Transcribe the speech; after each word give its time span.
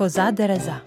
Коза 0.00 0.30
дереза. 0.30 0.80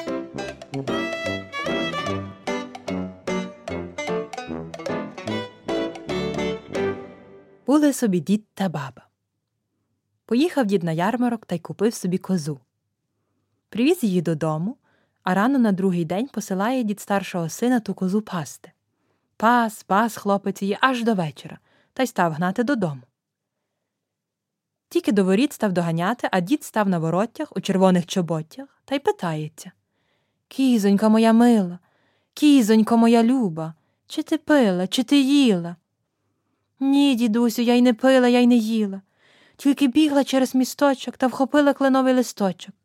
Були 7.67 7.94
собі 7.94 8.20
дід 8.20 8.46
та 8.54 8.70
баба. 8.70 9.07
Поїхав 10.26 10.66
дід 10.66 10.84
на 10.84 10.91
ярмарок 10.91 11.46
та 11.46 11.55
й 11.55 11.60
купив 11.60 11.94
собі 11.94 12.18
козу. 12.18 12.60
Привіз 13.70 14.04
її 14.04 14.21
додому, 14.21 14.78
а 15.23 15.34
рано 15.34 15.59
на 15.59 15.71
другий 15.71 16.05
день 16.05 16.27
посилає 16.27 16.84
дід 16.84 17.00
старшого 17.00 17.50
сина 17.50 17.80
ту 17.80 17.93
козу 17.93 18.21
пасти. 18.21 18.71
Пас, 19.38 19.84
пас 19.84 20.18
хлопець 20.18 20.61
її 20.61 20.77
аж 20.82 21.04
до 21.04 21.14
вечора 21.14 21.59
та 21.93 22.04
й 22.04 22.07
став 22.07 22.34
гнати 22.34 22.64
додому. 22.64 23.02
Тільки 24.94 25.12
до 25.12 25.23
воріт 25.23 25.54
став 25.54 25.73
доганяти, 25.73 26.30
а 26.32 26.39
дід 26.39 26.64
став 26.64 26.89
на 26.89 27.00
воротях 27.00 27.57
у 27.57 27.61
червоних 27.61 28.06
чоботях 28.06 28.82
та 28.86 28.96
й 28.96 29.00
питається 29.00 29.71
Кізонька 30.47 31.10
моя 31.10 31.33
мила, 31.33 31.79
кізонько 32.33 32.97
моя 32.97 33.23
люба, 33.23 33.73
чи 34.07 34.23
ти 34.23 34.38
пила, 34.38 34.88
чи 34.88 35.03
ти 35.03 35.21
їла? 35.21 35.75
Ні, 36.79 37.16
дідусю, 37.16 37.61
я 37.61 37.75
й 37.75 37.81
не 37.81 37.93
пила, 37.93 38.27
я 38.27 38.39
й 38.39 38.47
не 38.47 38.55
їла. 38.55 39.02
Тільки 39.57 39.88
бігла 39.88 40.23
через 40.23 40.55
місточок 40.55 41.17
та 41.17 41.27
вхопила 41.27 41.73
кленовий 41.73 42.13
листочок. 42.13 42.75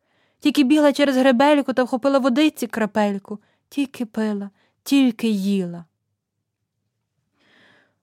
Тільки 0.41 0.65
бігла 0.65 0.93
через 0.93 1.17
гребельку 1.17 1.73
та 1.73 1.83
вхопила 1.83 2.19
водиці 2.19 2.67
крапельку, 2.67 3.39
тільки 3.69 4.06
пила, 4.06 4.51
тільки 4.83 5.29
їла. 5.29 5.84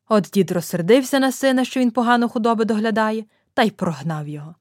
От 0.09 0.30
дід 0.34 0.52
розсердився 0.52 1.20
на 1.20 1.31
сина, 1.31 1.66
що 1.66 1.80
він 1.80 1.92
погано 1.92 2.30
худоби 2.30 2.66
доглядає, 2.66 3.26
та 3.55 3.64
й 3.64 3.72
прогнав 3.72 4.27
його. 4.27 4.55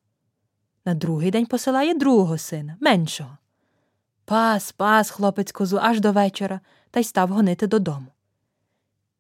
На 0.85 0.95
другий 0.95 1.31
день 1.31 1.47
посилає 1.47 1.95
другого 1.95 2.39
сина, 2.39 2.77
меншого. 2.81 3.39
Пас, 4.25 4.73
пас, 4.73 5.11
хлопець 5.11 5.53
козу, 5.53 5.79
аж 5.83 6.01
до 6.01 6.13
вечора, 6.13 6.61
та 6.91 7.01
й 7.01 7.05
став 7.05 7.29
гонити 7.29 7.67
додому. 7.67 8.07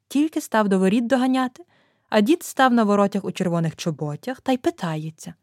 Тільки 0.08 0.40
став 0.40 0.68
до 0.68 0.78
воріт 0.78 1.06
доганяти, 1.06 1.64
а 2.08 2.20
дід 2.20 2.42
став 2.42 2.72
на 2.72 2.84
воротях 2.84 3.24
у 3.24 3.32
червоних 3.32 3.76
чоботях 3.76 4.40
та 4.40 4.52
й 4.52 4.56
питається 4.56 5.34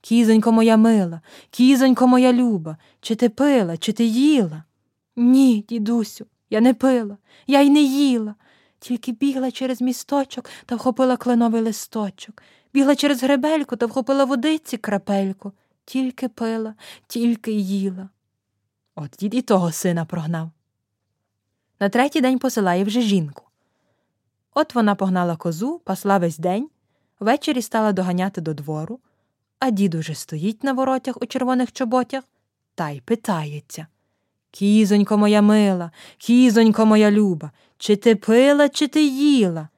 Кізонько 0.00 0.52
моя 0.52 0.76
мила, 0.76 1.20
кізонько 1.50 2.06
моя 2.06 2.32
люба, 2.32 2.76
чи 3.00 3.14
ти 3.14 3.28
пила, 3.28 3.76
чи 3.76 3.92
ти 3.92 4.04
їла? 4.04 4.64
Ні, 5.16 5.64
дідусю, 5.68 6.26
я 6.50 6.60
не 6.60 6.74
пила, 6.74 7.16
я 7.46 7.60
й 7.60 7.70
не 7.70 7.80
їла. 7.80 8.34
Тільки 8.78 9.12
бігла 9.12 9.50
через 9.50 9.82
місточок 9.82 10.50
та 10.66 10.76
вхопила 10.76 11.16
кленовий 11.16 11.62
листочок, 11.62 12.42
бігла 12.78 12.96
через 12.96 13.22
гребельку 13.22 13.76
та 13.76 13.86
вхопила 13.86 14.24
водиці 14.24 14.76
крапельку, 14.76 15.52
тільки 15.84 16.28
пила, 16.28 16.74
тільки 17.06 17.52
їла. 17.52 18.08
От 18.94 19.16
дід 19.18 19.34
і 19.34 19.42
того 19.42 19.72
сина 19.72 20.04
прогнав. 20.04 20.50
На 21.80 21.88
третій 21.88 22.20
день 22.20 22.38
посилає 22.38 22.84
вже 22.84 23.00
жінку. 23.00 23.44
От 24.54 24.74
вона 24.74 24.94
погнала 24.94 25.36
козу, 25.36 25.80
пасла 25.84 26.18
весь 26.18 26.38
день, 26.38 26.68
ввечері 27.20 27.62
стала 27.62 27.92
доганяти 27.92 28.40
до 28.40 28.54
двору, 28.54 29.00
а 29.58 29.70
дід 29.70 29.94
уже 29.94 30.14
стоїть 30.14 30.64
на 30.64 30.72
воротях 30.72 31.22
у 31.22 31.26
червоних 31.26 31.72
чоботях 31.72 32.24
та 32.74 32.90
й 32.90 33.00
питається 33.00 33.86
Кізонько 34.50 35.18
моя 35.18 35.42
мила, 35.42 35.90
кізонько 36.18 36.86
моя 36.86 37.10
люба, 37.10 37.50
чи 37.78 37.96
ти 37.96 38.16
пила, 38.16 38.68
чи 38.68 38.88
ти 38.88 39.06
їла? 39.06 39.68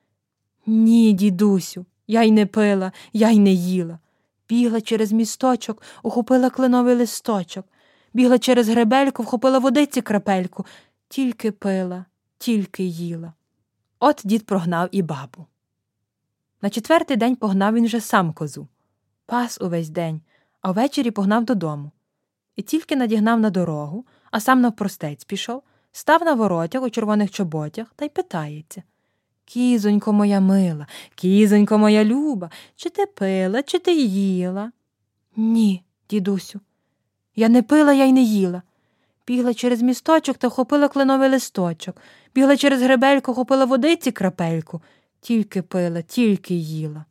Ні, 0.67 1.13
дідусю, 1.13 1.87
я 2.11 2.23
й 2.23 2.31
не 2.31 2.47
пила, 2.47 2.93
я 3.13 3.31
й 3.31 3.39
не 3.39 3.53
їла. 3.53 3.99
Бігла 4.49 4.81
через 4.81 5.13
місточок, 5.13 5.83
ухопила 6.03 6.51
кленовий 6.51 6.95
листочок, 6.95 7.67
бігла 8.13 8.39
через 8.39 8.69
гребельку, 8.69 9.23
вхопила 9.23 9.59
водиці 9.59 10.03
крапельку, 10.03 10.67
тільки 11.09 11.53
пила, 11.53 12.05
тільки 12.39 12.85
їла. 12.85 13.33
От 13.99 14.21
дід 14.25 14.47
прогнав 14.47 14.89
і 14.93 15.03
бабу. 15.03 15.47
На 16.63 16.71
четвертий 16.71 17.17
день 17.17 17.37
погнав 17.37 17.75
він 17.75 17.85
вже 17.85 18.01
сам 18.01 18.33
козу. 18.33 18.69
Пас 19.27 19.61
увесь 19.61 19.89
день, 19.89 20.21
а 20.61 20.73
ввечері 20.73 21.11
погнав 21.11 21.45
додому. 21.45 21.91
І 22.57 22.63
тільки 22.63 22.97
надігнав 22.97 23.41
на 23.41 23.51
дорогу, 23.51 24.07
а 24.31 24.41
сам 24.41 24.61
навпростець 24.61 25.25
пішов, 25.25 25.63
став 25.93 26.23
на 26.23 26.35
воротях 26.35 26.83
у 26.83 26.91
червоних 26.91 27.31
чоботях 27.31 27.93
та 27.97 28.05
й 28.05 28.09
питається 28.09 28.83
Кізонько 29.51 30.13
моя 30.13 30.41
мила, 30.41 30.87
кізонько 31.15 31.79
моя 31.79 32.05
люба, 32.05 32.51
чи 32.77 32.91
ти 32.91 33.07
пила, 33.07 33.63
чи 33.63 33.79
ти 33.79 33.95
їла? 34.03 34.73
Ні, 35.37 35.83
дідусю. 36.11 36.61
Я 37.37 37.49
не 37.49 37.63
пила, 37.63 37.93
я 37.93 38.05
й 38.05 38.13
не 38.13 38.23
їла. 38.23 38.63
Бігла 39.27 39.55
через 39.55 39.83
місточок 39.83 40.39
та 40.39 40.49
хопила 40.49 40.89
кленовий 40.89 41.31
листочок, 41.31 41.97
бігла 42.35 42.57
через 42.57 42.83
гребельку, 42.83 43.35
хопила 43.35 43.65
водиці 43.65 44.11
крапельку, 44.11 44.83
тільки 45.21 45.63
пила, 45.63 46.03
тільки 46.03 46.55
їла. 46.55 47.05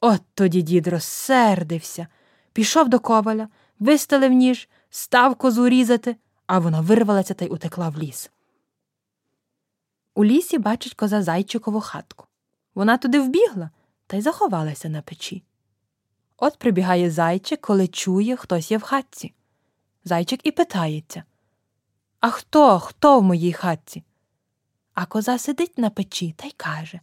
От 0.00 0.20
тоді 0.34 0.62
дід 0.62 0.86
розсердився, 0.86 2.06
пішов 2.52 2.88
до 2.88 2.98
коваля, 2.98 3.48
вистелив 3.78 4.32
ніж, 4.32 4.68
став 4.90 5.34
козу 5.34 5.68
різати, 5.68 6.16
а 6.46 6.58
вона 6.58 6.80
вирвалася 6.80 7.34
та 7.34 7.44
й 7.44 7.48
утекла 7.48 7.88
в 7.88 7.98
ліс. 7.98 8.30
У 10.14 10.24
лісі 10.24 10.58
бачить 10.58 10.94
коза 10.94 11.22
зайчикову 11.22 11.80
хатку. 11.80 12.26
Вона 12.74 12.98
туди 12.98 13.20
вбігла 13.20 13.70
та 14.06 14.16
й 14.16 14.20
заховалася 14.20 14.88
на 14.88 15.02
печі. 15.02 15.42
От 16.36 16.58
прибігає 16.58 17.10
зайчик, 17.10 17.60
коли 17.60 17.88
чує, 17.88 18.36
хтось 18.36 18.70
є 18.70 18.78
в 18.78 18.82
хатці. 18.82 19.34
Зайчик 20.04 20.40
і 20.46 20.50
питається 20.50 21.22
А 22.20 22.30
хто, 22.30 22.80
хто 22.80 23.20
в 23.20 23.22
моїй 23.22 23.52
хатці? 23.52 24.04
А 24.94 25.06
коза 25.06 25.38
сидить 25.38 25.78
на 25.78 25.90
печі 25.90 26.34
та 26.36 26.46
й 26.46 26.54
каже 26.56 27.00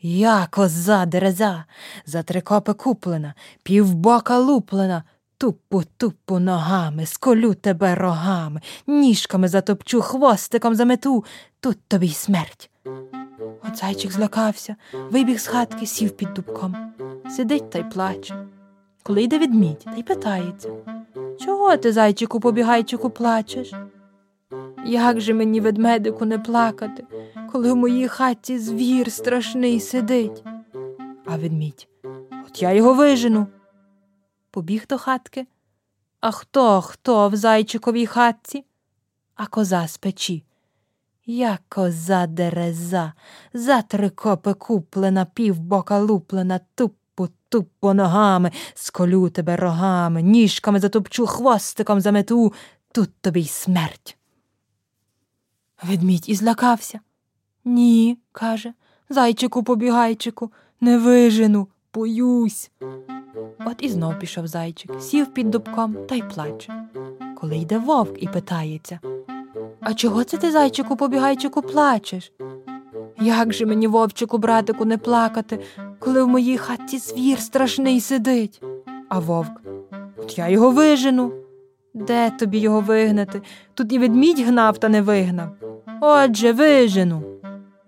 Я 0.00 0.46
коза 0.46 1.06
дереза, 1.06 1.64
за 2.06 2.22
три 2.22 2.40
копи 2.40 2.74
куплена, 2.74 3.34
півбока 3.62 4.38
луплена, 4.38 5.04
тупу 5.44 5.82
тупу 5.96 6.38
ногами, 6.38 7.06
сколю 7.06 7.54
тебе 7.54 7.94
рогами, 7.94 8.60
ніжками 8.86 9.48
затопчу, 9.48 10.00
хвостиком 10.00 10.74
замету, 10.74 11.24
тут 11.60 11.78
тобі 11.88 12.06
й 12.06 12.12
смерть. 12.14 12.70
От 13.68 13.76
зайчик 13.76 14.12
злякався, 14.12 14.76
вибіг 15.10 15.38
з 15.38 15.46
хатки, 15.46 15.86
сів 15.86 16.10
під 16.10 16.34
дубком. 16.34 16.76
Сидить 17.30 17.70
та 17.70 17.78
й 17.78 17.82
плаче. 17.82 18.46
Коли 19.02 19.22
йде 19.22 19.38
відмідь, 19.38 19.84
та 19.84 19.94
й 19.96 20.02
питається 20.02 20.70
Чого 21.40 21.76
ти, 21.76 21.92
зайчику, 21.92 22.40
побігайчику, 22.40 23.10
плачеш? 23.10 23.72
Як 24.86 25.20
же 25.20 25.34
мені 25.34 25.60
ведмедику 25.60 26.24
не 26.24 26.38
плакати, 26.38 27.04
коли 27.52 27.72
в 27.72 27.76
моїй 27.76 28.08
хаті 28.08 28.58
звір 28.58 29.12
страшний 29.12 29.80
сидить? 29.80 30.44
А 31.26 31.36
ведмідь, 31.36 31.88
от 32.46 32.62
я 32.62 32.72
його 32.72 32.94
вижену. 32.94 33.46
Побіг 34.54 34.86
до 34.88 34.98
хатки. 34.98 35.46
А 36.20 36.30
хто, 36.30 36.80
хто 36.80 37.28
в 37.28 37.36
зайчиковій 37.36 38.06
хатці? 38.06 38.64
А 39.34 39.46
коза 39.46 39.88
з 39.88 39.98
печі. 39.98 40.44
Я 41.26 41.58
коза 41.68 42.26
дереза, 42.26 43.12
за 43.52 43.82
три 43.82 44.10
копи 44.10 44.54
куплена, 44.54 45.24
півбока 45.24 45.98
луплена, 45.98 46.60
тупо 46.74 47.28
тупо 47.48 47.94
ногами, 47.94 48.50
сколю 48.74 49.30
тебе 49.30 49.56
рогами, 49.56 50.22
ніжками 50.22 50.80
затопчу, 50.80 51.26
хвостиком 51.26 52.00
замету, 52.00 52.52
тут 52.92 53.10
тобі 53.20 53.40
й 53.40 53.48
смерть. 53.48 54.16
Ведмідь 55.82 56.28
і 56.28 56.34
злякався. 56.34 57.00
Ні, 57.64 58.18
каже, 58.32 58.72
зайчику 59.08 59.62
побігайчику, 59.62 60.52
не 60.80 60.98
вижену, 60.98 61.68
боюсь. 61.94 62.70
От 63.66 63.76
і 63.78 63.88
знов 63.88 64.18
пішов 64.18 64.46
зайчик, 64.46 65.00
сів 65.00 65.26
під 65.26 65.50
дубком 65.50 65.96
та 66.08 66.14
й 66.14 66.22
плаче. 66.22 66.86
Коли 67.36 67.56
йде 67.56 67.78
вовк 67.78 68.22
і 68.22 68.28
питається 68.28 68.98
А 69.80 69.94
чого 69.94 70.24
це 70.24 70.36
ти, 70.36 70.50
зайчику, 70.50 70.96
побігайчику, 70.96 71.62
плачеш? 71.62 72.32
Як 73.20 73.52
же 73.52 73.66
мені, 73.66 73.86
вовчику, 73.86 74.38
братику, 74.38 74.84
не 74.84 74.98
плакати, 74.98 75.60
коли 75.98 76.22
в 76.22 76.28
моїй 76.28 76.58
хатці 76.58 76.98
звір 76.98 77.38
страшний 77.38 78.00
сидить? 78.00 78.62
А 79.08 79.18
вовк 79.18 79.62
От 80.16 80.38
я 80.38 80.48
його 80.48 80.70
вижену. 80.70 81.32
Де 81.94 82.30
тобі 82.30 82.58
його 82.58 82.80
вигнати? 82.80 83.42
Тут 83.74 83.92
і 83.92 83.98
ведмідь 83.98 84.40
гнав 84.40 84.78
та 84.78 84.88
не 84.88 85.02
вигнав. 85.02 85.48
Отже, 86.00 86.52
вижену. 86.52 87.22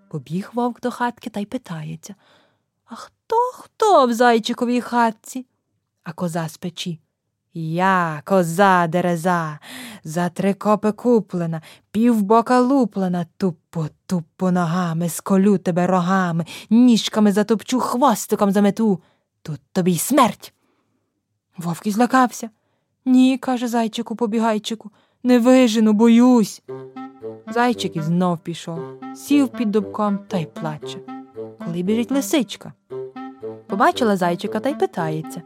Побіг 0.08 0.50
вовк 0.54 0.80
до 0.80 0.90
хатки 0.90 1.30
та 1.30 1.40
й 1.40 1.46
питається 1.46 2.14
А 2.86 2.94
хто 2.94 3.36
хто 3.54 4.06
в 4.06 4.14
зайчиковій 4.14 4.80
хатці? 4.80 5.46
А 6.04 6.12
коза 6.12 6.48
з 6.48 6.56
печі. 6.56 7.00
Я, 7.54 8.22
коза 8.24 8.86
дереза, 8.86 9.58
за 10.04 10.28
три 10.28 10.54
копи 10.54 10.92
куплена, 10.92 11.62
півбока 11.90 12.60
луплена, 12.60 13.26
тупо, 13.36 13.88
тупо 14.06 14.50
ногами, 14.50 15.08
сколю 15.08 15.58
тебе 15.58 15.86
рогами, 15.86 16.46
ніжками 16.70 17.32
затопчу, 17.32 17.80
хвостиком 17.80 18.50
замету. 18.50 19.00
Тут 19.42 19.60
тобі 19.72 19.92
й 19.92 19.98
смерть. 19.98 20.52
Вовк 21.56 21.86
і 21.86 21.90
злякався. 21.90 22.50
Ні, 23.04 23.38
каже 23.38 23.68
зайчику 23.68 24.16
побігайчику, 24.16 24.90
не 25.22 25.38
вижену, 25.38 25.92
боюсь. 25.92 26.62
Зайчик 27.54 27.96
і 27.96 28.00
знов 28.00 28.38
пішов, 28.38 28.80
сів 29.16 29.48
під 29.48 29.70
дубком 29.70 30.18
та 30.28 30.38
й 30.38 30.46
плаче. 30.46 31.15
Коли 31.66 31.82
біжить 31.82 32.10
лисичка. 32.10 32.72
Побачила 33.66 34.16
зайчика 34.16 34.60
та 34.60 34.68
й 34.68 34.74
питається 34.74 35.42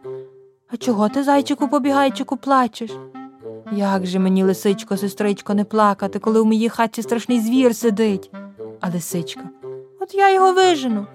А 0.72 0.76
чого 0.76 1.08
ти, 1.08 1.24
зайчику, 1.24 1.68
побігайчику, 1.68 2.36
плачеш? 2.36 2.90
Як 3.72 4.06
же 4.06 4.18
мені, 4.18 4.44
лисичко, 4.44 4.96
сестричко, 4.96 5.54
не 5.54 5.64
плакати, 5.64 6.18
коли 6.18 6.40
в 6.40 6.46
моїй 6.46 6.68
хаті 6.68 7.02
страшний 7.02 7.40
звір 7.40 7.76
сидить? 7.76 8.30
А 8.80 8.90
лисичка, 8.90 9.42
от 10.00 10.14
я 10.14 10.34
його 10.34 10.52
вижену. 10.52 11.06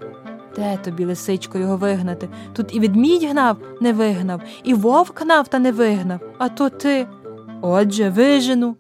Де 0.56 0.78
тобі, 0.78 1.06
лисичко, 1.06 1.58
його 1.58 1.78
вигнати? 1.78 2.30
Тут 2.54 2.76
і 2.76 2.80
ведмідь 2.80 3.24
гнав, 3.24 3.58
не 3.82 3.94
вигнав, 3.94 4.42
і 4.64 4.74
вовк 4.74 5.22
гнав 5.22 5.48
та 5.48 5.60
не 5.60 5.72
вигнав, 5.72 6.20
а 6.38 6.50
то 6.50 6.70
ти. 6.70 7.08
Отже, 7.62 8.10
вижену. 8.10 8.76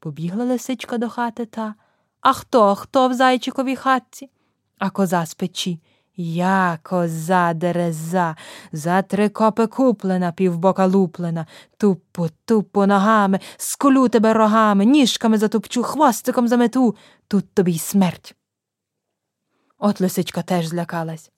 Побігла 0.00 0.44
лисичка 0.44 0.98
до 0.98 1.08
хати 1.08 1.44
та. 1.46 1.74
А 2.20 2.32
хто, 2.32 2.74
хто 2.74 3.08
в 3.08 3.14
зайчиковій 3.14 3.76
хатці? 3.76 4.30
А 4.78 4.90
коза 4.90 5.26
з 5.26 5.34
печі. 5.34 5.80
Я 6.20 6.78
коза 6.82 7.54
дереза, 7.54 8.36
за 8.72 9.02
три 9.02 9.28
копи 9.28 9.66
куплена, 9.66 10.32
півбока 10.32 10.86
луплена, 10.86 11.46
тупо, 11.76 12.28
тупо 12.44 12.86
ногами, 12.86 13.40
сколю 13.56 14.08
тебе 14.08 14.32
рогами, 14.32 14.84
ніжками 14.84 15.38
затопчу, 15.38 15.82
хвостиком 15.82 16.48
замету, 16.48 16.96
тут 17.28 17.54
тобі 17.54 17.72
й 17.72 17.78
смерть. 17.78 18.34
От 19.78 20.00
лисичка 20.00 20.42
теж 20.42 20.66
злякалась. 20.66 21.30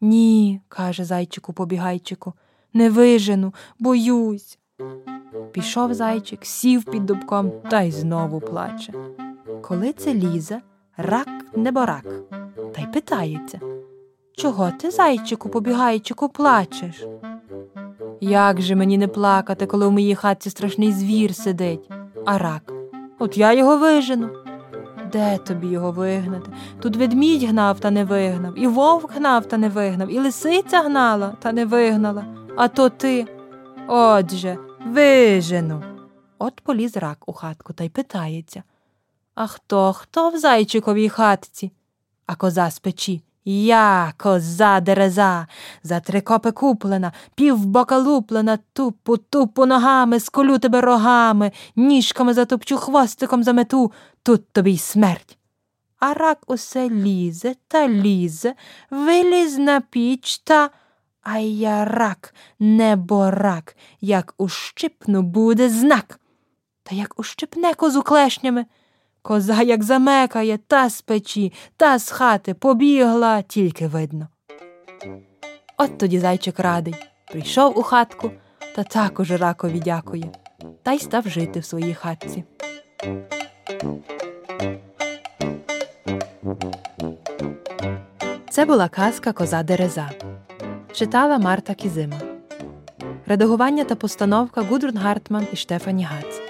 Ні, 0.00 0.60
каже 0.68 1.04
зайчику 1.04 1.52
побігайчику, 1.52 2.32
не 2.72 2.90
вижену, 2.90 3.54
боюсь. 3.78 4.58
Пішов 5.52 5.94
зайчик, 5.94 6.46
сів 6.46 6.84
під 6.84 7.06
дубком 7.06 7.52
та 7.70 7.82
й 7.82 7.92
знову 7.92 8.40
плаче. 8.40 8.92
Коли 9.62 9.92
це 9.92 10.14
лізе, 10.14 10.60
рак 10.96 11.28
неборак, 11.56 12.06
питається 12.92 13.60
Чого 14.36 14.70
ти, 14.70 14.90
зайчику, 14.90 15.48
побігайчику, 15.48 16.28
плачеш? 16.28 17.06
Як 18.20 18.60
же 18.60 18.74
мені 18.74 18.98
не 18.98 19.08
плакати, 19.08 19.66
коли 19.66 19.86
в 19.86 19.92
моїй 19.92 20.14
хатці 20.14 20.50
страшний 20.50 20.92
звір 20.92 21.34
сидить, 21.34 21.90
а 22.26 22.38
рак? 22.38 22.72
От 23.18 23.36
я 23.38 23.52
його 23.52 23.78
вижену. 23.78 24.28
Де 25.12 25.38
тобі 25.38 25.66
його 25.66 25.92
вигнати? 25.92 26.50
Тут 26.80 26.96
ведмідь 26.96 27.42
гнав 27.42 27.80
та 27.80 27.90
не 27.90 28.04
вигнав, 28.04 28.58
і 28.58 28.66
вовк 28.66 29.12
гнав 29.12 29.46
та 29.46 29.56
не 29.56 29.68
вигнав, 29.68 30.12
і 30.14 30.18
лисиця 30.18 30.80
гнала 30.80 31.36
та 31.40 31.52
не 31.52 31.66
вигнала, 31.66 32.24
а 32.56 32.68
то 32.68 32.88
ти. 32.88 33.26
Отже, 33.88 34.58
вижену. 34.86 35.82
От 36.38 36.60
поліз 36.60 36.96
рак 36.96 37.18
у 37.26 37.32
хатку 37.32 37.72
та 37.72 37.84
й 37.84 37.88
питається 37.88 38.62
А 39.34 39.46
хто, 39.46 39.92
хто 39.92 40.30
в 40.30 40.38
зайчиковій 40.38 41.08
хатці? 41.08 41.72
А 42.26 42.34
коза 42.34 42.70
з 42.70 42.78
печі. 42.78 43.22
Я, 43.44 44.12
коза 44.16 44.80
дереза, 44.80 45.46
за 45.82 46.00
три 46.00 46.20
копи 46.20 46.52
куплена, 46.52 47.12
півбока 47.34 47.98
луплена, 47.98 48.58
тупу, 48.72 49.16
тупу 49.16 49.66
ногами, 49.66 50.20
сколю 50.20 50.58
тебе 50.58 50.80
рогами, 50.80 51.52
ніжками 51.76 52.34
затопчу, 52.34 52.76
хвостиком 52.76 53.42
замету, 53.42 53.92
тут 54.22 54.52
тобі 54.52 54.72
й 54.72 54.78
смерть. 54.78 55.38
А 55.98 56.14
рак 56.14 56.38
усе 56.46 56.88
лізе 56.88 57.54
та 57.68 57.88
лізе, 57.88 58.54
виліз 58.90 59.58
на 59.58 59.80
піч 59.80 60.38
та. 60.38 60.70
А 61.22 61.38
я 61.38 61.84
рак, 61.84 62.34
неборак, 62.58 63.76
як 64.00 64.34
ущипну, 64.38 65.22
буде 65.22 65.68
знак. 65.68 66.20
Та 66.82 66.94
як 66.94 67.20
ущипне 67.20 67.74
козу 67.74 68.02
клешнями. 68.02 68.66
Коза 69.22 69.62
як 69.62 69.82
замекає, 69.82 70.58
та 70.58 70.88
з 70.88 71.02
печі, 71.02 71.52
та 71.76 71.98
з 71.98 72.10
хати 72.10 72.54
побігла, 72.54 73.42
тільки 73.42 73.86
видно. 73.86 74.28
От 75.78 75.98
тоді 75.98 76.18
зайчик 76.18 76.58
радий 76.58 76.94
прийшов 77.30 77.78
у 77.78 77.82
хатку 77.82 78.30
та 78.76 78.82
також 78.82 79.30
ракові 79.30 79.80
дякує, 79.80 80.32
та 80.82 80.92
й 80.92 80.98
став 80.98 81.28
жити 81.28 81.60
в 81.60 81.64
своїй 81.64 81.94
хатці. 81.94 82.44
Це 88.50 88.64
була 88.64 88.88
казка 88.88 89.32
Коза 89.32 89.62
Дереза. 89.62 90.10
Читала 90.92 91.38
Марта 91.38 91.74
Кізима. 91.74 92.20
Редагування 93.26 93.84
та 93.84 93.94
постановка 93.94 94.62
Гудрун 94.62 94.96
Гартман 94.96 95.46
і 95.52 95.56
Штефані 95.56 96.04
Гац. 96.04 96.40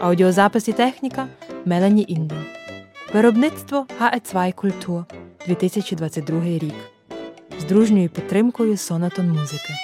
Аудіозапис 0.00 0.68
і 0.68 0.72
техніка 0.72 1.26
Мелані 1.64 2.04
Інден. 2.08 2.44
Виробництво 3.14 3.86
ГЕ2 4.00 4.52
Культур 4.52 5.04
2022 5.46 6.44
рік 6.44 6.74
з 7.60 7.64
дружньою 7.64 8.08
підтримкою 8.08 8.76
Сонатон 8.76 9.28
Музики. 9.28 9.74